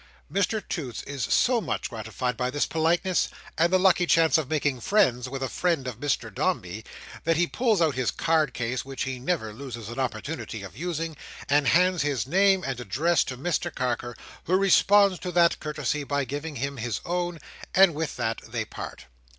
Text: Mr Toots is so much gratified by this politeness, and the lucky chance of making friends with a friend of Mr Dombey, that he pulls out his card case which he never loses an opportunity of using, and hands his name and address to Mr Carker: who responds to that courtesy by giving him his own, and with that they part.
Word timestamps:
Mr 0.33 0.67
Toots 0.67 1.03
is 1.03 1.23
so 1.25 1.61
much 1.61 1.87
gratified 1.91 2.35
by 2.35 2.49
this 2.49 2.65
politeness, 2.65 3.29
and 3.55 3.71
the 3.71 3.77
lucky 3.77 4.07
chance 4.07 4.35
of 4.35 4.49
making 4.49 4.79
friends 4.81 5.29
with 5.29 5.43
a 5.43 5.47
friend 5.47 5.87
of 5.87 5.99
Mr 5.99 6.33
Dombey, 6.33 6.83
that 7.23 7.37
he 7.37 7.45
pulls 7.45 7.83
out 7.83 7.93
his 7.93 8.09
card 8.09 8.51
case 8.51 8.83
which 8.83 9.03
he 9.03 9.19
never 9.19 9.53
loses 9.53 9.89
an 9.89 9.99
opportunity 9.99 10.63
of 10.63 10.75
using, 10.75 11.15
and 11.47 11.67
hands 11.67 12.01
his 12.01 12.25
name 12.25 12.63
and 12.65 12.79
address 12.79 13.23
to 13.25 13.37
Mr 13.37 13.71
Carker: 13.71 14.15
who 14.45 14.57
responds 14.57 15.19
to 15.19 15.31
that 15.33 15.59
courtesy 15.59 16.03
by 16.03 16.25
giving 16.25 16.55
him 16.55 16.77
his 16.77 16.99
own, 17.05 17.37
and 17.75 17.93
with 17.93 18.15
that 18.15 18.39
they 18.47 18.65
part. 18.65 19.05